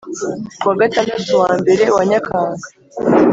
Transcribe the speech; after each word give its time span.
Ku 0.59 0.65
wa 0.69 0.75
Gatandatu 0.81 1.33
wa 1.43 1.51
mbere 1.59 1.83
wa 1.95 2.03
Nyakanga 2.09 2.67